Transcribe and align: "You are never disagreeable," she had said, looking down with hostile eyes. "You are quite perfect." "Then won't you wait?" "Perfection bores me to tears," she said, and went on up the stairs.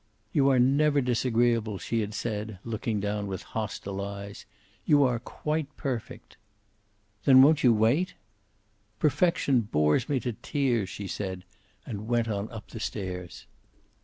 "You 0.33 0.49
are 0.49 0.57
never 0.57 0.99
disagreeable," 0.99 1.77
she 1.77 1.99
had 2.01 2.15
said, 2.15 2.57
looking 2.63 2.99
down 2.99 3.27
with 3.27 3.43
hostile 3.53 4.01
eyes. 4.03 4.47
"You 4.83 5.03
are 5.03 5.19
quite 5.19 5.77
perfect." 5.77 6.37
"Then 7.25 7.43
won't 7.43 7.63
you 7.63 7.71
wait?" 7.71 8.15
"Perfection 8.97 9.61
bores 9.71 10.09
me 10.09 10.19
to 10.21 10.33
tears," 10.33 10.89
she 10.89 11.07
said, 11.07 11.43
and 11.85 12.07
went 12.07 12.27
on 12.27 12.49
up 12.49 12.69
the 12.69 12.79
stairs. 12.79 13.45